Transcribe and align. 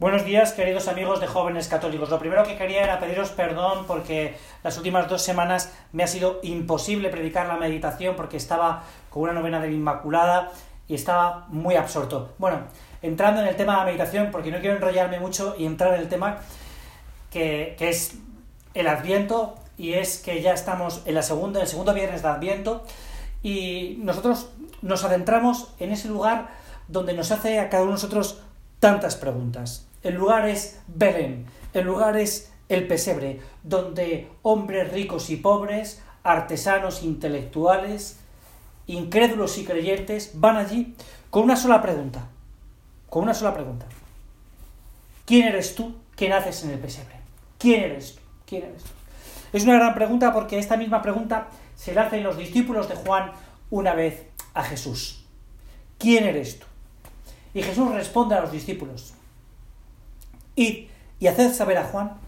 Buenos 0.00 0.24
días, 0.24 0.52
queridos 0.52 0.88
amigos 0.88 1.20
de 1.20 1.28
jóvenes 1.28 1.68
católicos. 1.68 2.10
Lo 2.10 2.18
primero 2.18 2.42
que 2.42 2.56
quería 2.56 2.82
era 2.82 2.98
pediros 2.98 3.30
perdón 3.30 3.86
porque 3.86 4.36
las 4.64 4.76
últimas 4.76 5.08
dos 5.08 5.22
semanas 5.22 5.72
me 5.92 6.02
ha 6.02 6.08
sido 6.08 6.40
imposible 6.42 7.10
predicar 7.10 7.46
la 7.46 7.56
meditación 7.56 8.16
porque 8.16 8.36
estaba 8.36 8.82
con 9.08 9.22
una 9.22 9.32
novena 9.34 9.60
de 9.60 9.68
la 9.68 9.72
Inmaculada 9.74 10.50
y 10.88 10.96
estaba 10.96 11.46
muy 11.46 11.76
absorto. 11.76 12.32
Bueno, 12.38 12.62
entrando 13.02 13.40
en 13.40 13.46
el 13.46 13.54
tema 13.54 13.74
de 13.74 13.78
la 13.78 13.84
meditación, 13.84 14.30
porque 14.32 14.50
no 14.50 14.58
quiero 14.58 14.74
enrollarme 14.74 15.20
mucho 15.20 15.54
y 15.56 15.64
entrar 15.64 15.94
en 15.94 16.00
el 16.00 16.08
tema 16.08 16.38
que, 17.30 17.76
que 17.78 17.88
es 17.88 18.16
el 18.74 18.88
Adviento 18.88 19.54
y 19.78 19.92
es 19.92 20.18
que 20.18 20.42
ya 20.42 20.54
estamos 20.54 21.02
en 21.06 21.14
la 21.14 21.22
segunda, 21.22 21.60
el 21.60 21.68
segundo 21.68 21.94
viernes 21.94 22.20
de 22.22 22.28
Adviento 22.28 22.82
y 23.44 23.98
nosotros 24.00 24.50
nos 24.82 25.04
adentramos 25.04 25.72
en 25.78 25.92
ese 25.92 26.08
lugar 26.08 26.48
donde 26.88 27.12
nos 27.12 27.30
hace 27.30 27.60
a 27.60 27.70
cada 27.70 27.84
uno 27.84 27.92
de 27.92 27.96
nosotros 27.96 28.40
tantas 28.84 29.16
preguntas. 29.16 29.86
El 30.02 30.16
lugar 30.16 30.46
es 30.46 30.78
Belén, 30.88 31.46
el 31.72 31.86
lugar 31.86 32.18
es 32.18 32.52
el 32.68 32.86
pesebre, 32.86 33.40
donde 33.62 34.30
hombres 34.42 34.92
ricos 34.92 35.30
y 35.30 35.36
pobres, 35.36 36.02
artesanos, 36.22 37.02
intelectuales, 37.02 38.18
incrédulos 38.86 39.56
y 39.56 39.64
creyentes 39.64 40.32
van 40.34 40.58
allí 40.58 40.94
con 41.30 41.44
una 41.44 41.56
sola 41.56 41.80
pregunta, 41.80 42.28
con 43.08 43.22
una 43.22 43.32
sola 43.32 43.54
pregunta. 43.54 43.86
¿Quién 45.24 45.48
eres 45.48 45.74
tú 45.74 45.94
que 46.14 46.28
naces 46.28 46.62
en 46.64 46.72
el 46.72 46.78
pesebre? 46.78 47.14
¿Quién 47.58 47.84
eres 47.84 48.16
tú? 48.16 48.20
¿Quién 48.44 48.64
eres 48.64 48.82
tú? 48.82 48.90
Es 49.54 49.64
una 49.64 49.76
gran 49.76 49.94
pregunta 49.94 50.30
porque 50.30 50.58
esta 50.58 50.76
misma 50.76 51.00
pregunta 51.00 51.48
se 51.74 51.94
la 51.94 52.02
hacen 52.02 52.22
los 52.22 52.36
discípulos 52.36 52.90
de 52.90 52.96
Juan 52.96 53.32
una 53.70 53.94
vez 53.94 54.26
a 54.52 54.62
Jesús. 54.62 55.24
¿Quién 55.96 56.24
eres 56.24 56.58
tú? 56.58 56.66
Y 57.54 57.62
Jesús 57.62 57.92
responde 57.92 58.34
a 58.34 58.40
los 58.40 58.52
discípulos, 58.52 59.14
id 60.56 60.88
y 61.20 61.26
haced 61.28 61.54
saber 61.54 61.78
a 61.78 61.84
Juan 61.84 62.18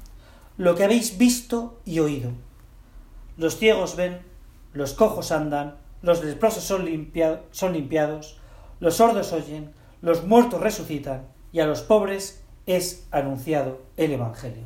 lo 0.56 0.74
que 0.74 0.84
habéis 0.84 1.18
visto 1.18 1.80
y 1.84 1.98
oído. 1.98 2.30
Los 3.36 3.58
ciegos 3.58 3.96
ven, 3.96 4.20
los 4.72 4.94
cojos 4.94 5.32
andan, 5.32 5.76
los 6.00 6.24
leprosos 6.24 6.64
son, 6.64 6.86
son 7.50 7.72
limpiados, 7.72 8.38
los 8.80 8.96
sordos 8.96 9.32
oyen, 9.32 9.72
los 10.00 10.24
muertos 10.24 10.60
resucitan, 10.60 11.26
y 11.52 11.60
a 11.60 11.66
los 11.66 11.82
pobres 11.82 12.42
es 12.66 13.06
anunciado 13.10 13.80
el 13.96 14.12
Evangelio. 14.12 14.64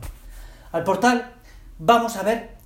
Al 0.73 0.85
portal 0.85 1.33
vamos 1.79 2.17
a 2.17 2.23
ver 2.23 2.57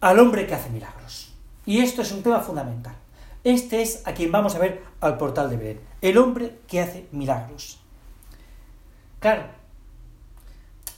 al 0.00 0.18
hombre 0.18 0.46
que 0.46 0.54
hace 0.54 0.70
milagros. 0.70 1.34
Y 1.64 1.80
esto 1.80 2.02
es 2.02 2.10
un 2.12 2.22
tema 2.22 2.40
fundamental. 2.40 2.96
Este 3.44 3.82
es 3.82 4.06
a 4.06 4.12
quien 4.12 4.30
vamos 4.30 4.54
a 4.54 4.58
ver 4.58 4.84
al 5.00 5.18
portal 5.18 5.50
de 5.50 5.56
Belén, 5.56 5.80
el 6.00 6.16
hombre 6.18 6.60
que 6.68 6.80
hace 6.80 7.08
milagros. 7.10 7.80
Claro, 9.18 9.44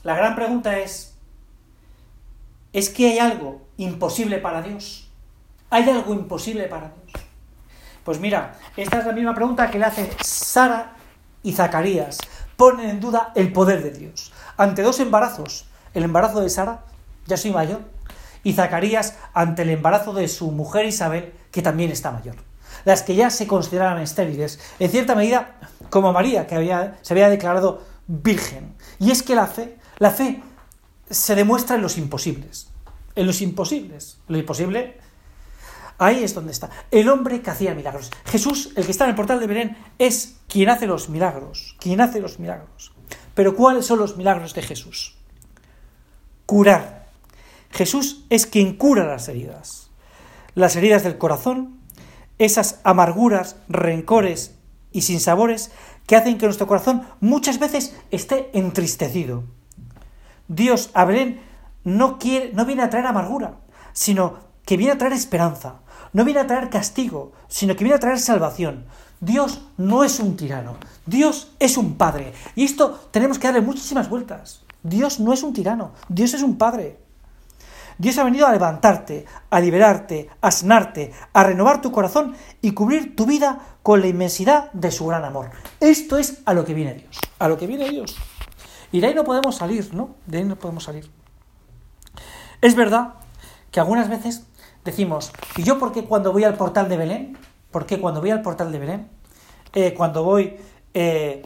la 0.03 0.15
gran 0.15 0.35
pregunta 0.35 0.77
es, 0.77 1.15
¿es 2.73 2.89
que 2.89 3.09
hay 3.09 3.19
algo 3.19 3.61
imposible 3.77 4.37
para 4.37 4.61
Dios? 4.61 5.09
¿Hay 5.71 5.89
algo 5.89 6.13
imposible 6.13 6.65
para 6.65 6.89
Dios? 6.89 7.25
Pues 8.03 8.19
mira, 8.19 8.59
esta 8.77 8.99
es 8.99 9.05
la 9.07 9.13
misma 9.13 9.33
pregunta 9.33 9.71
que 9.71 9.79
le 9.79 9.85
hace 9.85 10.11
Sara 10.23 10.93
y 11.41 11.53
Zacarías. 11.53 12.19
Ponen 12.55 12.89
en 12.89 12.99
duda 12.99 13.31
el 13.33 13.51
poder 13.51 13.81
de 13.81 13.89
Dios. 13.89 14.31
Ante 14.57 14.83
dos 14.83 14.99
embarazos, 14.99 15.65
el 15.95 16.03
embarazo 16.03 16.41
de 16.41 16.49
Sara, 16.49 16.83
ya 17.25 17.37
soy 17.37 17.51
mayor, 17.51 17.81
y 18.45 18.53
Zacarías 18.53 19.17
ante 19.33 19.63
el 19.63 19.71
embarazo 19.71 20.13
de 20.13 20.27
su 20.27 20.51
mujer 20.51 20.85
Isabel, 20.85 21.33
que 21.51 21.63
también 21.63 21.91
está 21.91 22.11
mayor. 22.11 22.35
Las 22.85 23.01
que 23.01 23.15
ya 23.15 23.31
se 23.31 23.47
consideraban 23.47 24.01
estériles, 24.03 24.59
en 24.77 24.91
cierta 24.91 25.15
medida 25.15 25.55
como 25.89 26.13
María, 26.13 26.45
que 26.45 26.53
había, 26.53 26.99
se 27.01 27.13
había 27.15 27.27
declarado 27.27 27.81
virgen. 28.05 28.75
Y 28.99 29.09
es 29.09 29.23
que 29.23 29.33
la 29.33 29.47
fe, 29.47 29.77
la 29.97 30.11
fe 30.11 30.43
se 31.09 31.33
demuestra 31.33 31.75
en 31.75 31.81
los 31.81 31.97
imposibles. 31.97 32.69
En 33.15 33.25
los 33.25 33.41
imposibles. 33.41 34.19
Lo 34.27 34.37
imposible, 34.37 34.99
ahí 35.97 36.23
es 36.23 36.35
donde 36.35 36.51
está. 36.51 36.69
El 36.91 37.09
hombre 37.09 37.41
que 37.41 37.49
hacía 37.49 37.73
milagros. 37.73 38.11
Jesús, 38.25 38.73
el 38.75 38.85
que 38.85 38.91
está 38.91 39.05
en 39.05 39.09
el 39.09 39.15
portal 39.15 39.39
de 39.39 39.47
Belén, 39.47 39.77
es 39.97 40.35
quien 40.47 40.69
hace 40.69 40.85
los 40.85 41.09
milagros. 41.09 41.75
Quien 41.79 41.99
hace 41.99 42.19
los 42.19 42.37
milagros. 42.37 42.93
Pero 43.33 43.55
¿cuáles 43.55 43.87
son 43.87 43.97
los 43.97 44.17
milagros 44.17 44.53
de 44.53 44.61
Jesús? 44.61 45.17
Curar 46.45 47.04
Jesús 47.71 48.25
es 48.29 48.45
quien 48.45 48.75
cura 48.75 49.05
las 49.05 49.27
heridas. 49.27 49.89
Las 50.53 50.75
heridas 50.75 51.03
del 51.03 51.17
corazón, 51.17 51.79
esas 52.37 52.79
amarguras, 52.83 53.57
rencores 53.67 54.55
y 54.91 55.01
sinsabores 55.01 55.71
que 56.07 56.15
hacen 56.15 56.37
que 56.37 56.45
nuestro 56.45 56.67
corazón 56.67 57.03
muchas 57.19 57.59
veces 57.59 57.95
esté 58.11 58.49
entristecido. 58.53 59.43
Dios 60.47 60.91
a 60.93 61.07
no, 61.83 62.19
quiere, 62.19 62.51
no 62.53 62.65
viene 62.65 62.83
a 62.83 62.89
traer 62.89 63.07
amargura, 63.07 63.59
sino 63.93 64.39
que 64.65 64.77
viene 64.77 64.93
a 64.93 64.97
traer 64.97 65.13
esperanza. 65.13 65.79
No 66.13 66.23
viene 66.23 66.39
a 66.39 66.47
traer 66.47 66.69
castigo, 66.69 67.33
sino 67.47 67.75
que 67.75 67.83
viene 67.83 67.95
a 67.95 67.99
traer 67.99 68.19
salvación. 68.19 68.85
Dios 69.19 69.61
no 69.77 70.03
es 70.03 70.19
un 70.19 70.37
tirano, 70.37 70.75
Dios 71.05 71.51
es 71.59 71.77
un 71.77 71.95
padre. 71.95 72.33
Y 72.55 72.63
esto 72.63 73.07
tenemos 73.11 73.39
que 73.39 73.47
darle 73.47 73.61
muchísimas 73.61 74.09
vueltas. 74.09 74.63
Dios 74.83 75.19
no 75.19 75.33
es 75.33 75.43
un 75.43 75.53
tirano, 75.53 75.91
Dios 76.09 76.33
es 76.33 76.41
un 76.41 76.57
padre. 76.57 76.99
Dios 77.97 78.17
ha 78.17 78.23
venido 78.23 78.45
a 78.45 78.51
levantarte, 78.51 79.25
a 79.49 79.59
liberarte, 79.59 80.29
a 80.41 80.51
sanarte, 80.51 81.13
a 81.33 81.43
renovar 81.43 81.81
tu 81.81 81.91
corazón 81.91 82.35
y 82.61 82.71
cubrir 82.71 83.15
tu 83.15 83.25
vida 83.25 83.77
con 83.83 84.01
la 84.01 84.07
inmensidad 84.07 84.71
de 84.73 84.91
su 84.91 85.05
gran 85.07 85.23
amor. 85.23 85.51
Esto 85.79 86.17
es 86.17 86.41
a 86.45 86.53
lo 86.53 86.65
que 86.65 86.73
viene 86.73 86.95
Dios, 86.95 87.19
a 87.39 87.47
lo 87.47 87.57
que 87.57 87.67
viene 87.67 87.89
Dios. 87.89 88.15
Y 88.91 88.99
de 88.99 89.07
ahí 89.07 89.15
no 89.15 89.23
podemos 89.23 89.55
salir, 89.55 89.93
¿no? 89.93 90.15
De 90.25 90.39
ahí 90.39 90.43
no 90.43 90.57
podemos 90.57 90.83
salir. 90.83 91.09
Es 92.61 92.75
verdad 92.75 93.15
que 93.71 93.79
algunas 93.79 94.09
veces 94.09 94.45
decimos, 94.83 95.31
¿y 95.57 95.63
yo 95.63 95.79
por 95.79 95.91
qué 95.91 96.05
cuando 96.05 96.31
voy 96.31 96.43
al 96.43 96.55
portal 96.55 96.89
de 96.89 96.97
Belén? 96.97 97.37
¿Por 97.71 97.85
qué 97.85 97.99
cuando 97.99 98.21
voy 98.21 98.31
al 98.31 98.41
portal 98.41 98.71
de 98.71 98.79
Belén? 98.79 99.09
Eh, 99.73 99.93
cuando 99.93 100.23
voy 100.23 100.57
eh, 100.93 101.45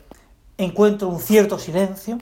encuentro 0.57 1.07
un 1.07 1.19
cierto 1.19 1.57
silencio, 1.57 2.19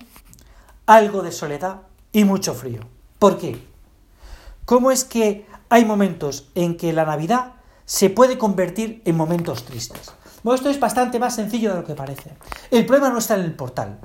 algo 0.85 1.21
de 1.21 1.31
soledad 1.31 1.81
y 2.11 2.23
mucho 2.23 2.53
frío. 2.53 2.81
¿Por 3.19 3.38
qué? 3.38 3.76
¿Cómo 4.67 4.91
es 4.91 5.05
que 5.05 5.47
hay 5.69 5.85
momentos 5.85 6.50
en 6.53 6.75
que 6.75 6.91
la 6.91 7.05
Navidad 7.05 7.53
se 7.85 8.09
puede 8.09 8.38
convertir 8.38 9.01
en 9.05 9.16
momentos 9.16 9.63
tristes? 9.63 10.11
Bueno, 10.44 10.57
esto 10.57 10.69
es 10.69 10.78
bastante 10.78 11.19
más 11.19 11.35
sencillo 11.35 11.69
de 11.69 11.79
lo 11.79 11.85
que 11.85 11.95
parece. 11.95 12.33
El 12.69 12.85
problema 12.85 13.09
no 13.09 13.19
está 13.19 13.35
en 13.35 13.45
el 13.45 13.56
portal. 13.56 13.97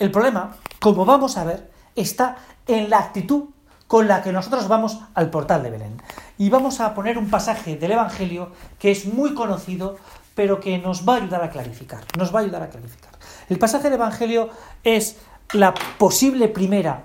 El 0.00 0.10
problema, 0.10 0.56
como 0.80 1.04
vamos 1.04 1.36
a 1.36 1.44
ver, 1.44 1.70
está 1.94 2.38
en 2.66 2.90
la 2.90 2.98
actitud 2.98 3.50
con 3.86 4.08
la 4.08 4.24
que 4.24 4.32
nosotros 4.32 4.66
vamos 4.66 4.98
al 5.14 5.30
portal 5.30 5.62
de 5.62 5.70
Belén. 5.70 6.02
Y 6.36 6.50
vamos 6.50 6.80
a 6.80 6.94
poner 6.94 7.16
un 7.16 7.30
pasaje 7.30 7.76
del 7.76 7.92
Evangelio 7.92 8.50
que 8.80 8.90
es 8.90 9.06
muy 9.06 9.34
conocido, 9.34 9.98
pero 10.34 10.58
que 10.58 10.78
nos 10.78 11.08
va 11.08 11.14
a 11.14 11.16
ayudar 11.18 11.44
a 11.44 11.50
clarificar. 11.50 12.00
Nos 12.18 12.34
va 12.34 12.40
a 12.40 12.42
ayudar 12.42 12.64
a 12.64 12.70
clarificar. 12.70 13.12
El 13.48 13.60
pasaje 13.60 13.84
del 13.84 14.00
Evangelio 14.00 14.50
es 14.82 15.18
la 15.52 15.72
posible 15.96 16.48
primera 16.48 17.04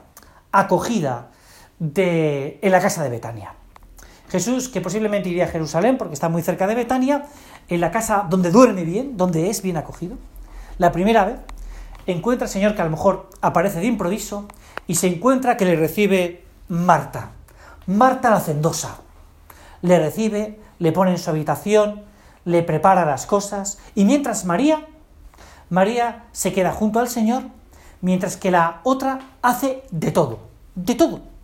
acogida 0.52 1.30
de, 1.80 2.60
en 2.62 2.72
la 2.72 2.80
casa 2.80 3.04
de 3.04 3.10
Betania. 3.10 3.54
Jesús, 4.30 4.68
que 4.68 4.82
posiblemente 4.82 5.30
iría 5.30 5.46
a 5.46 5.48
Jerusalén 5.48 5.98
porque 5.98 6.14
está 6.14 6.30
muy 6.30 6.42
cerca 6.42 6.68
de 6.68 6.76
Betania, 6.76 7.26
en 7.70 7.82
la 7.82 7.92
casa 7.92 8.26
donde 8.30 8.52
duerme 8.52 8.84
bien, 8.84 9.16
donde 9.16 9.50
es 9.50 9.62
bien 9.62 9.78
acogido, 9.78 10.18
la 10.78 10.92
primera 10.92 11.26
vez 11.26 11.38
encuentra 12.08 12.46
al 12.46 12.52
Señor 12.52 12.76
que 12.76 12.82
a 12.82 12.86
lo 12.86 12.92
mejor 12.92 13.30
aparece 13.42 13.80
de 13.80 13.86
improviso 13.86 14.48
y 14.86 14.96
se 14.96 15.08
encuentra 15.08 15.58
que 15.58 15.66
le 15.66 15.76
recibe 15.76 16.44
Marta. 16.68 17.32
Marta 17.86 18.30
la 18.30 18.40
cendosa. 18.40 19.00
Le 19.82 20.00
recibe, 20.00 20.60
le 20.80 20.92
pone 20.92 21.12
en 21.12 21.18
su 21.18 21.30
habitación, 21.30 22.04
le 22.46 22.64
prepara 22.64 23.06
las 23.06 23.26
cosas 23.26 23.80
y 23.96 24.06
mientras 24.06 24.46
María, 24.46 24.88
María 25.70 26.26
se 26.32 26.54
queda 26.54 26.72
junto 26.72 27.00
al 27.00 27.10
Señor, 27.10 27.44
mientras 28.02 28.38
que 28.38 28.52
la 28.52 28.82
otra 28.84 29.20
hace 29.42 29.84
de 29.92 30.12
todo, 30.12 30.40
de 30.76 30.96
todo 30.96 31.37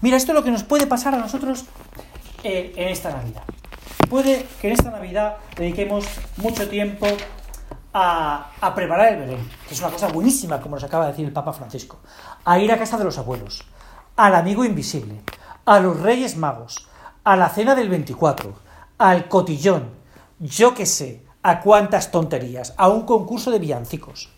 Mira, 0.00 0.16
esto 0.16 0.32
es 0.32 0.36
lo 0.36 0.44
que 0.44 0.50
nos 0.50 0.64
puede 0.64 0.86
pasar 0.86 1.14
a 1.14 1.18
nosotros 1.18 1.64
eh, 2.42 2.72
en 2.76 2.88
esta 2.88 3.10
Navidad. 3.10 3.42
Puede 4.08 4.46
que 4.60 4.68
en 4.68 4.72
esta 4.74 4.90
Navidad 4.90 5.36
dediquemos 5.56 6.06
mucho 6.36 6.68
tiempo 6.68 7.06
a, 7.92 8.50
a, 8.60 8.74
preparar 8.74 9.14
el 9.14 9.20
Belén, 9.20 9.50
que 9.66 9.74
es 9.74 9.80
una 9.80 9.90
cosa 9.90 10.08
buenísima, 10.08 10.60
como 10.60 10.76
nos 10.76 10.84
acaba 10.84 11.06
de 11.06 11.12
decir 11.12 11.26
el 11.26 11.32
Papa 11.32 11.52
Francisco, 11.52 11.98
a 12.44 12.58
ir 12.58 12.70
a 12.72 12.78
casa 12.78 12.96
de 12.96 13.04
los 13.04 13.18
abuelos, 13.18 13.66
al 14.16 14.34
amigo 14.34 14.64
invisible, 14.64 15.20
a 15.64 15.80
los 15.80 16.00
Reyes 16.00 16.36
Magos, 16.36 16.88
a 17.24 17.36
la 17.36 17.48
cena 17.50 17.74
del 17.74 17.88
24, 17.88 18.54
al 18.98 19.28
cotillón, 19.28 19.90
yo 20.38 20.74
qué 20.74 20.86
sé, 20.86 21.24
a 21.42 21.60
cuántas 21.60 22.10
tonterías, 22.10 22.74
a 22.76 22.88
un 22.88 23.02
concurso 23.02 23.50
de 23.50 23.58
villancicos. 23.58 24.30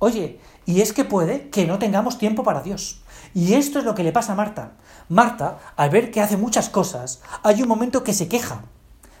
Oye, 0.00 0.40
y 0.66 0.80
es 0.80 0.92
que 0.92 1.04
puede 1.04 1.50
que 1.50 1.66
no 1.66 1.78
tengamos 1.78 2.18
tiempo 2.18 2.42
para 2.42 2.62
Dios. 2.62 3.02
Y 3.34 3.54
esto 3.54 3.78
es 3.78 3.84
lo 3.84 3.94
que 3.94 4.02
le 4.02 4.12
pasa 4.12 4.32
a 4.32 4.34
Marta. 4.34 4.72
Marta, 5.08 5.58
al 5.76 5.90
ver 5.90 6.10
que 6.10 6.20
hace 6.20 6.36
muchas 6.36 6.68
cosas, 6.68 7.20
hay 7.42 7.62
un 7.62 7.68
momento 7.68 8.02
que 8.02 8.14
se 8.14 8.26
queja. 8.26 8.62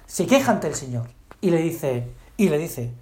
Se 0.06 0.26
queja 0.26 0.50
ante 0.50 0.66
el 0.66 0.74
Señor. 0.74 1.08
Y 1.40 1.50
le 1.50 1.58
dice, 1.58 2.10
y 2.36 2.48
le 2.48 2.58
dice, 2.58 2.92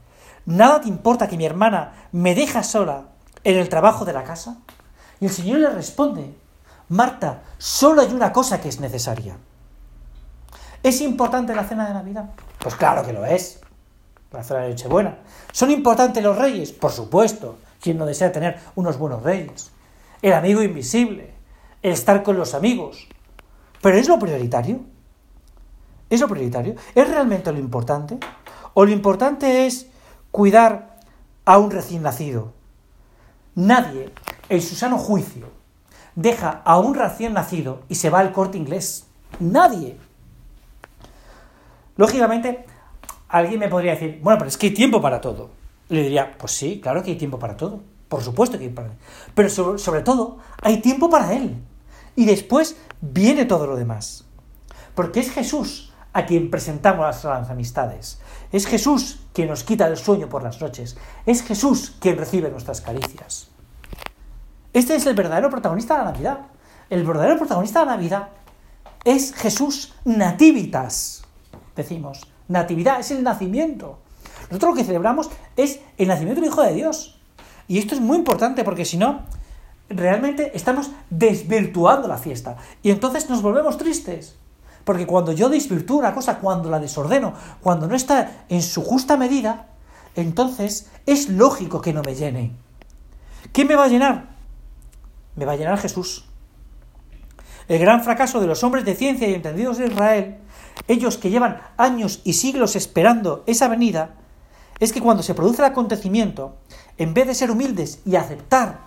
nada 0.44 0.80
te 0.80 0.88
importa 0.88 1.28
que 1.28 1.36
mi 1.36 1.46
hermana 1.46 2.08
me 2.12 2.34
deja 2.34 2.62
sola 2.62 3.04
en 3.44 3.56
el 3.56 3.68
trabajo 3.68 4.04
de 4.04 4.12
la 4.12 4.24
casa? 4.24 4.58
Y 5.20 5.26
el 5.26 5.32
Señor 5.32 5.60
le 5.60 5.70
responde, 5.70 6.34
Marta, 6.88 7.42
solo 7.58 8.02
hay 8.02 8.12
una 8.12 8.32
cosa 8.32 8.60
que 8.60 8.68
es 8.68 8.80
necesaria. 8.80 9.36
¿Es 10.82 11.00
importante 11.00 11.54
la 11.54 11.64
cena 11.64 11.86
de 11.86 11.94
Navidad? 11.94 12.30
Pues 12.58 12.74
claro 12.74 13.04
que 13.04 13.12
lo 13.12 13.24
es. 13.24 13.60
La 14.32 14.42
cena 14.42 14.60
de 14.60 14.70
Nochebuena. 14.70 15.18
¿Son 15.52 15.70
importantes 15.70 16.22
los 16.22 16.36
reyes? 16.36 16.72
Por 16.72 16.92
supuesto. 16.92 17.58
¿Quién 17.80 17.98
no 17.98 18.06
desea 18.06 18.32
tener 18.32 18.58
unos 18.74 18.98
buenos 18.98 19.22
reyes? 19.22 19.70
El 20.22 20.32
amigo 20.32 20.62
invisible. 20.62 21.34
El 21.82 21.92
estar 21.92 22.22
con 22.22 22.36
los 22.36 22.54
amigos. 22.54 23.08
¿Pero 23.80 23.96
es 23.96 24.08
lo 24.08 24.18
prioritario? 24.18 24.80
¿Es 26.10 26.20
lo 26.20 26.28
prioritario? 26.28 26.74
¿Es 26.94 27.08
realmente 27.08 27.52
lo 27.52 27.58
importante? 27.58 28.18
¿O 28.74 28.84
lo 28.84 28.90
importante 28.90 29.66
es 29.66 29.88
cuidar 30.30 30.98
a 31.44 31.58
un 31.58 31.70
recién 31.70 32.02
nacido? 32.02 32.52
Nadie, 33.54 34.10
en 34.48 34.62
su 34.62 34.74
sano 34.74 34.98
juicio, 34.98 35.50
deja 36.14 36.62
a 36.64 36.78
un 36.78 36.94
recién 36.94 37.34
nacido 37.34 37.82
y 37.88 37.96
se 37.96 38.10
va 38.10 38.20
al 38.20 38.32
corte 38.32 38.58
inglés. 38.58 39.06
Nadie. 39.38 39.98
Lógicamente, 41.96 42.64
alguien 43.28 43.60
me 43.60 43.68
podría 43.68 43.92
decir, 43.92 44.20
bueno, 44.22 44.38
pero 44.38 44.48
es 44.48 44.56
que 44.56 44.68
hay 44.68 44.74
tiempo 44.74 45.00
para 45.00 45.20
todo. 45.20 45.50
Le 45.88 46.02
diría, 46.02 46.36
pues 46.38 46.52
sí, 46.52 46.80
claro 46.80 47.02
que 47.02 47.12
hay 47.12 47.16
tiempo 47.16 47.38
para 47.38 47.56
todo. 47.56 47.80
Por 48.08 48.22
supuesto 48.22 48.58
que 48.58 48.64
hay 48.64 48.70
para 48.70 48.88
él. 48.88 48.94
Pero 49.34 49.48
sobre, 49.48 49.78
sobre 49.78 50.02
todo, 50.02 50.38
hay 50.62 50.80
tiempo 50.80 51.10
para 51.10 51.32
él. 51.34 51.62
Y 52.16 52.24
después 52.24 52.76
viene 53.00 53.44
todo 53.44 53.66
lo 53.66 53.76
demás. 53.76 54.24
Porque 54.94 55.20
es 55.20 55.30
Jesús 55.30 55.92
a 56.12 56.26
quien 56.26 56.50
presentamos 56.50 57.24
las 57.24 57.50
amistades. 57.50 58.20
Es 58.50 58.66
Jesús 58.66 59.20
quien 59.32 59.48
nos 59.48 59.64
quita 59.64 59.86
el 59.86 59.96
sueño 59.96 60.28
por 60.28 60.42
las 60.42 60.60
noches. 60.60 60.96
Es 61.26 61.42
Jesús 61.42 61.96
quien 62.00 62.16
recibe 62.16 62.50
nuestras 62.50 62.80
caricias. 62.80 63.48
Este 64.72 64.94
es 64.94 65.06
el 65.06 65.14
verdadero 65.14 65.50
protagonista 65.50 65.98
de 65.98 66.04
la 66.04 66.12
Navidad. 66.12 66.38
El 66.90 67.04
verdadero 67.04 67.38
protagonista 67.38 67.80
de 67.80 67.86
la 67.86 67.96
Navidad 67.96 68.28
es 69.04 69.34
Jesús 69.34 69.94
nativitas 70.04 71.22
decimos. 71.78 72.26
Natividad 72.48 73.00
es 73.00 73.10
el 73.10 73.22
nacimiento. 73.22 74.00
Nosotros 74.50 74.70
lo 74.70 74.76
que 74.76 74.84
celebramos 74.84 75.30
es 75.56 75.80
el 75.96 76.08
nacimiento 76.08 76.40
del 76.40 76.50
Hijo 76.50 76.62
de 76.62 76.74
Dios. 76.74 77.18
Y 77.66 77.78
esto 77.78 77.94
es 77.94 78.00
muy 78.00 78.16
importante 78.16 78.64
porque 78.64 78.84
si 78.84 78.96
no, 78.96 79.22
realmente 79.88 80.52
estamos 80.54 80.90
desvirtuando 81.10 82.08
la 82.08 82.16
fiesta. 82.16 82.56
Y 82.82 82.90
entonces 82.90 83.28
nos 83.28 83.42
volvemos 83.42 83.76
tristes. 83.76 84.36
Porque 84.84 85.06
cuando 85.06 85.32
yo 85.32 85.50
desvirtúo 85.50 85.98
una 85.98 86.14
cosa, 86.14 86.38
cuando 86.38 86.70
la 86.70 86.80
desordeno, 86.80 87.34
cuando 87.60 87.86
no 87.86 87.94
está 87.94 88.44
en 88.48 88.62
su 88.62 88.82
justa 88.82 89.18
medida, 89.18 89.66
entonces 90.16 90.90
es 91.04 91.28
lógico 91.28 91.82
que 91.82 91.92
no 91.92 92.02
me 92.02 92.14
llene. 92.14 92.52
¿Quién 93.52 93.66
me 93.68 93.76
va 93.76 93.84
a 93.84 93.88
llenar? 93.88 94.30
Me 95.36 95.44
va 95.44 95.52
a 95.52 95.56
llenar 95.56 95.78
Jesús. 95.78 96.24
El 97.68 97.78
gran 97.78 98.02
fracaso 98.02 98.40
de 98.40 98.46
los 98.46 98.64
hombres 98.64 98.86
de 98.86 98.94
ciencia 98.94 99.28
y 99.28 99.34
entendidos 99.34 99.76
de 99.76 99.88
Israel 99.88 100.38
ellos 100.86 101.18
que 101.18 101.30
llevan 101.30 101.60
años 101.76 102.20
y 102.24 102.34
siglos 102.34 102.76
esperando 102.76 103.42
esa 103.46 103.68
venida, 103.68 104.14
es 104.80 104.92
que 104.92 105.00
cuando 105.00 105.22
se 105.22 105.34
produce 105.34 105.62
el 105.62 105.68
acontecimiento, 105.68 106.56
en 106.96 107.14
vez 107.14 107.26
de 107.26 107.34
ser 107.34 107.50
humildes 107.50 108.00
y 108.04 108.16
aceptar 108.16 108.80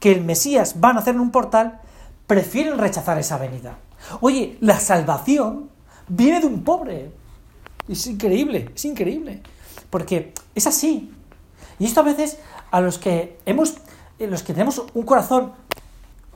que 0.00 0.12
el 0.12 0.24
Mesías 0.24 0.76
va 0.82 0.90
a 0.90 0.94
nacer 0.94 1.14
en 1.14 1.20
un 1.20 1.30
portal, 1.30 1.80
prefieren 2.26 2.78
rechazar 2.78 3.18
esa 3.18 3.38
venida. 3.38 3.78
Oye, 4.20 4.56
la 4.60 4.78
salvación 4.80 5.70
viene 6.08 6.40
de 6.40 6.46
un 6.46 6.62
pobre. 6.62 7.12
Es 7.88 8.06
increíble, 8.06 8.70
es 8.74 8.84
increíble. 8.84 9.42
Porque 9.90 10.34
es 10.54 10.66
así. 10.66 11.12
Y 11.78 11.86
esto 11.86 12.00
a 12.00 12.04
veces 12.04 12.38
a 12.70 12.80
los 12.80 12.98
que 12.98 13.38
hemos, 13.46 13.76
los 14.18 14.42
que 14.42 14.52
tenemos 14.52 14.82
un 14.94 15.04
corazón 15.04 15.52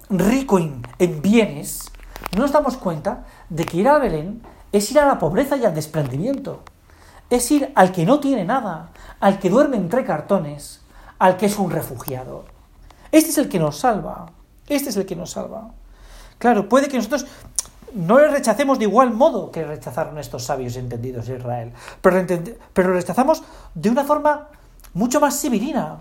rico 0.08 0.58
en, 0.58 0.82
en 0.98 1.22
bienes, 1.22 1.90
no 2.34 2.42
nos 2.42 2.52
damos 2.52 2.76
cuenta 2.76 3.26
de 3.50 3.64
que 3.64 3.78
ir 3.78 3.88
a 3.88 3.98
Belén 3.98 4.42
es 4.72 4.90
ir 4.90 4.98
a 4.98 5.06
la 5.06 5.18
pobreza 5.18 5.56
y 5.56 5.64
al 5.64 5.74
desprendimiento. 5.74 6.62
Es 7.32 7.50
ir 7.50 7.72
al 7.74 7.92
que 7.92 8.04
no 8.04 8.20
tiene 8.20 8.44
nada, 8.44 8.90
al 9.18 9.38
que 9.38 9.48
duerme 9.48 9.78
entre 9.78 10.04
cartones, 10.04 10.82
al 11.18 11.38
que 11.38 11.46
es 11.46 11.58
un 11.58 11.70
refugiado. 11.70 12.44
Este 13.10 13.30
es 13.30 13.38
el 13.38 13.48
que 13.48 13.58
nos 13.58 13.78
salva. 13.78 14.30
Este 14.68 14.90
es 14.90 14.98
el 14.98 15.06
que 15.06 15.16
nos 15.16 15.30
salva. 15.30 15.70
Claro, 16.36 16.68
puede 16.68 16.88
que 16.88 16.98
nosotros 16.98 17.24
no 17.94 18.18
le 18.18 18.28
rechacemos 18.28 18.78
de 18.78 18.84
igual 18.84 19.14
modo 19.14 19.50
que 19.50 19.64
rechazaron 19.64 20.18
estos 20.18 20.44
sabios 20.44 20.76
entendidos 20.76 21.26
de 21.26 21.38
Israel, 21.38 21.72
pero, 22.02 22.22
pero 22.74 22.88
lo 22.88 22.94
rechazamos 22.96 23.42
de 23.74 23.88
una 23.88 24.04
forma 24.04 24.48
mucho 24.92 25.18
más 25.18 25.40
civilina, 25.40 26.00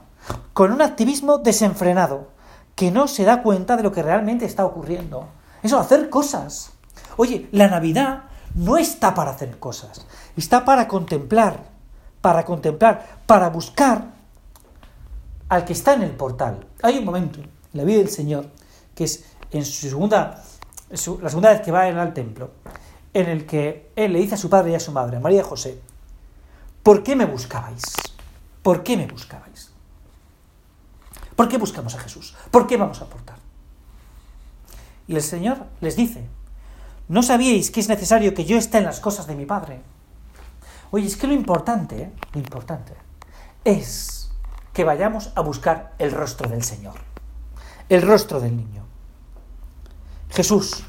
con 0.51 0.73
un 0.73 0.81
activismo 0.81 1.37
desenfrenado, 1.37 2.27
que 2.75 2.91
no 2.91 3.07
se 3.07 3.23
da 3.23 3.41
cuenta 3.41 3.77
de 3.77 3.83
lo 3.83 3.93
que 3.93 4.03
realmente 4.03 4.43
está 4.43 4.65
ocurriendo. 4.65 5.29
Eso, 5.63 5.79
hacer 5.79 6.09
cosas. 6.09 6.71
Oye, 7.15 7.47
la 7.53 7.69
Navidad 7.69 8.23
no 8.55 8.77
está 8.77 9.13
para 9.13 9.31
hacer 9.31 9.59
cosas, 9.59 10.05
está 10.35 10.65
para 10.65 10.87
contemplar, 10.87 11.63
para 12.21 12.45
contemplar, 12.45 13.19
para 13.25 13.49
buscar 13.49 14.13
al 15.49 15.65
que 15.65 15.73
está 15.73 15.93
en 15.93 16.03
el 16.03 16.11
portal. 16.11 16.65
Hay 16.81 16.97
un 16.97 17.05
momento 17.05 17.39
en 17.39 17.49
la 17.73 17.83
vida 17.83 17.99
del 17.99 18.09
Señor, 18.09 18.49
que 18.95 19.05
es 19.05 19.25
en 19.51 19.65
su 19.65 19.89
segunda, 19.89 20.43
la 20.89 20.97
segunda 21.29 21.51
vez 21.51 21.61
que 21.61 21.71
va 21.71 21.83
al 21.83 22.13
templo, 22.13 22.51
en 23.13 23.27
el 23.27 23.45
que 23.45 23.91
él 23.95 24.13
le 24.13 24.19
dice 24.19 24.35
a 24.35 24.37
su 24.37 24.49
padre 24.49 24.71
y 24.71 24.75
a 24.75 24.79
su 24.79 24.91
madre, 24.91 25.19
María 25.19 25.41
y 25.41 25.43
José, 25.43 25.81
¿por 26.83 27.03
qué 27.03 27.15
me 27.15 27.25
buscabais? 27.25 27.83
¿Por 28.61 28.83
qué 28.83 28.95
me 28.95 29.07
buscabais? 29.07 29.71
¿Por 31.35 31.47
qué 31.47 31.57
buscamos 31.57 31.95
a 31.95 31.99
Jesús? 31.99 32.35
¿Por 32.51 32.67
qué 32.67 32.77
vamos 32.77 33.01
a 33.01 33.05
aportar? 33.05 33.37
Y 35.07 35.15
el 35.15 35.21
Señor 35.21 35.65
les 35.81 35.95
dice, 35.95 36.27
¿No 37.11 37.23
sabíais 37.23 37.71
que 37.71 37.81
es 37.81 37.89
necesario 37.89 38.33
que 38.33 38.45
yo 38.45 38.57
esté 38.57 38.77
en 38.77 38.85
las 38.85 39.01
cosas 39.01 39.27
de 39.27 39.35
mi 39.35 39.45
Padre? 39.45 39.81
Oye, 40.91 41.07
es 41.07 41.17
que 41.17 41.27
lo 41.27 41.33
importante, 41.33 42.03
¿eh? 42.03 42.11
lo 42.31 42.39
importante, 42.39 42.93
es 43.65 44.31
que 44.71 44.85
vayamos 44.85 45.33
a 45.35 45.41
buscar 45.41 45.93
el 45.99 46.13
rostro 46.13 46.47
del 46.47 46.63
Señor, 46.63 46.93
el 47.89 48.01
rostro 48.01 48.39
del 48.39 48.55
niño. 48.55 48.85
Jesús, 50.29 50.85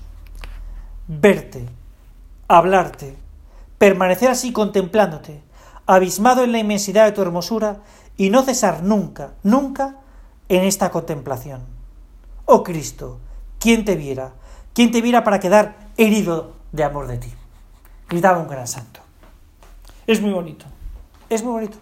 verte, 1.08 1.69
hablarte, 2.46 3.16
permanecer 3.78 4.30
así 4.30 4.52
contemplándote, 4.52 5.42
abismado 5.86 6.44
en 6.44 6.52
la 6.52 6.60
inmensidad 6.60 7.06
de 7.06 7.12
tu 7.12 7.22
hermosura, 7.22 7.78
y 8.16 8.30
no 8.30 8.44
cesar 8.44 8.84
nunca, 8.84 9.32
nunca 9.42 9.96
en 10.48 10.62
esta 10.62 10.92
contemplación. 10.92 11.62
Oh 12.44 12.62
Cristo, 12.62 13.18
¿quién 13.58 13.85
te 13.85 13.97
viera? 13.97 14.35
¿Quién 14.75 14.91
te 14.91 15.00
viera 15.00 15.25
para 15.25 15.41
quedar 15.41 15.83
herido 15.97 16.62
de 16.73 16.85
amor 16.85 17.07
de 17.07 17.19
ti. 17.19 17.33
Gritaba 18.09 18.38
un 18.38 18.49
gran 18.49 18.67
santo. 18.67 19.00
Es 20.07 20.21
muy 20.21 20.33
bonito, 20.33 20.64
es 21.29 21.43
muy 21.43 21.52
bonito. 21.52 21.79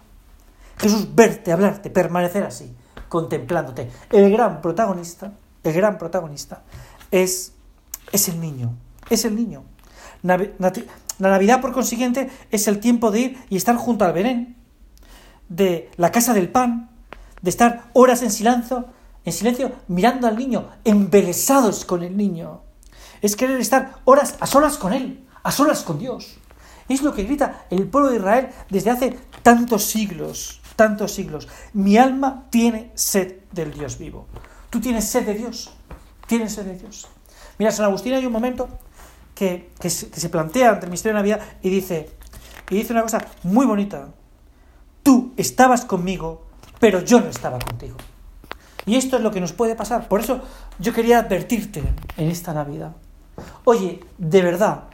Jesús, 0.77 1.13
verte, 1.13 1.51
hablarte, 1.51 1.89
permanecer 1.89 2.43
así, 2.43 2.73
contemplándote. 3.09 3.89
El 4.11 4.31
gran 4.31 4.61
protagonista, 4.61 5.33
el 5.63 5.73
gran 5.73 5.97
protagonista 5.97 6.63
es, 7.09 7.53
es 8.11 8.27
el 8.29 8.39
niño, 8.39 8.73
es 9.09 9.25
el 9.25 9.35
niño. 9.35 9.63
La 10.21 10.37
Navidad, 11.19 11.61
por 11.61 11.71
consiguiente, 11.71 12.29
es 12.51 12.67
el 12.67 12.79
tiempo 12.79 13.11
de 13.11 13.19
ir 13.19 13.45
y 13.49 13.57
estar 13.57 13.75
junto 13.75 14.05
al 14.05 14.13
Belén, 14.13 14.55
de 15.49 15.89
la 15.97 16.11
casa 16.11 16.33
del 16.33 16.49
pan, 16.49 16.89
de 17.41 17.49
estar 17.49 17.89
horas 17.93 18.21
en 18.21 18.31
silencio, 18.31 18.85
en 19.25 19.33
silencio 19.33 19.71
mirando 19.87 20.27
al 20.27 20.37
niño, 20.37 20.69
embelesados 20.83 21.85
con 21.85 22.03
el 22.03 22.15
niño 22.15 22.61
es 23.21 23.35
querer 23.35 23.59
estar 23.59 23.99
horas 24.05 24.35
a 24.39 24.47
solas 24.47 24.77
con 24.77 24.93
Él, 24.93 25.25
a 25.43 25.51
solas 25.51 25.83
con 25.83 25.99
Dios. 25.99 26.37
Es 26.89 27.01
lo 27.03 27.13
que 27.13 27.23
grita 27.23 27.65
el 27.69 27.87
pueblo 27.87 28.09
de 28.09 28.17
Israel 28.17 28.49
desde 28.69 28.89
hace 28.89 29.17
tantos 29.43 29.85
siglos, 29.85 30.61
tantos 30.75 31.13
siglos. 31.13 31.47
Mi 31.73 31.97
alma 31.97 32.47
tiene 32.49 32.91
sed 32.95 33.41
del 33.51 33.71
Dios 33.71 33.97
vivo. 33.97 34.27
Tú 34.69 34.81
tienes 34.81 35.07
sed 35.07 35.25
de 35.25 35.35
Dios, 35.35 35.71
tienes 36.27 36.53
sed 36.53 36.65
de 36.65 36.77
Dios. 36.77 37.07
Mira, 37.57 37.71
San 37.71 37.85
Agustín 37.85 38.13
hay 38.13 38.25
un 38.25 38.33
momento 38.33 38.67
que, 39.35 39.71
se, 39.89 40.29
plantea 40.29 40.71
ante 40.71 40.85
el 40.85 40.91
misterio 40.91 41.15
de 41.15 41.21
Navidad 41.21 41.41
y 41.61 41.69
dice, 41.69 42.09
y 42.69 42.75
dice 42.75 42.93
una 42.93 43.03
cosa 43.03 43.25
muy 43.43 43.65
bonita. 43.65 44.09
Tú 45.03 45.33
estabas 45.37 45.85
conmigo, 45.85 46.45
pero 46.79 47.01
yo 47.01 47.21
no 47.21 47.29
estaba 47.29 47.59
contigo. 47.59 47.97
Y 48.85 48.95
esto 48.95 49.17
es 49.17 49.23
lo 49.23 49.31
que 49.31 49.41
nos 49.41 49.53
puede 49.53 49.75
pasar. 49.75 50.07
Por 50.07 50.19
eso 50.19 50.41
yo 50.79 50.93
quería 50.93 51.19
advertirte 51.19 51.83
en 52.17 52.29
esta 52.29 52.53
Navidad. 52.53 52.95
Oye, 53.63 53.99
de 54.17 54.41
verdad, 54.41 54.85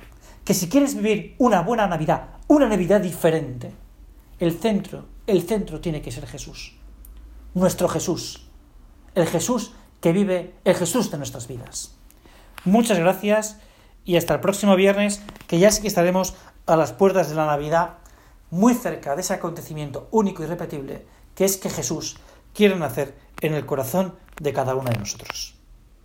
que 0.44 0.54
si 0.54 0.70
quieres 0.70 0.96
vivir 0.96 1.36
una 1.38 1.62
buena 1.62 1.88
Navidad, 1.88 2.30
una 2.48 2.68
Navidad 2.68 3.02
diferente, 3.02 3.74
el 4.40 4.58
centro, 4.58 5.06
el 5.26 5.44
centro 5.44 5.80
tiene 5.82 6.02
que 6.02 6.12
ser 6.12 6.26
Jesús. 6.28 6.78
Nuestro 7.54 7.88
Jesús. 7.88 8.48
El 9.16 9.26
Jesús 9.28 9.74
que 10.00 10.12
vive, 10.12 10.54
el 10.64 10.76
Jesús 10.76 11.12
de 11.12 11.18
nuestras 11.18 11.48
vidas. 11.48 11.96
Muchas 12.66 13.00
gracias 13.00 13.58
y 14.06 14.16
hasta 14.16 14.36
el 14.36 14.40
próximo 14.40 14.76
viernes, 14.76 15.22
que 15.48 15.60
ya 15.60 15.72
sí 15.72 15.82
que 15.82 15.88
estaremos 15.88 16.36
a 16.66 16.76
las 16.76 16.94
puertas 16.94 17.30
de 17.30 17.36
la 17.36 17.46
Navidad, 17.46 17.96
muy 18.52 18.74
cerca 18.74 19.16
de 19.16 19.22
ese 19.22 19.34
acontecimiento 19.34 20.08
único 20.12 20.44
y 20.44 20.46
repetible, 20.46 21.06
que 21.36 21.46
es 21.46 21.58
que 21.58 21.70
Jesús 21.70 22.18
quiere 22.54 22.76
nacer 22.78 23.18
en 23.42 23.54
el 23.54 23.66
corazón 23.66 24.16
de 24.42 24.54
cada 24.54 24.76
uno 24.76 24.90
de 24.90 24.98
nosotros. 24.98 25.57